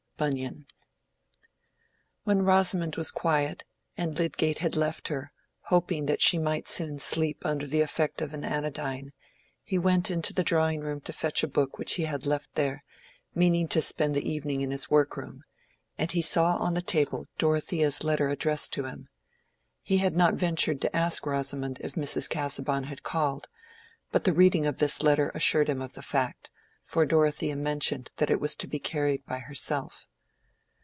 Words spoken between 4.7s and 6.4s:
left her, hoping that she